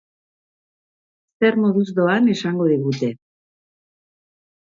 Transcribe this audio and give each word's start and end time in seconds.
Zer 1.43 1.57
moduz 1.65 1.85
doan 1.99 2.31
esango 2.35 2.67
digute. 2.71 3.11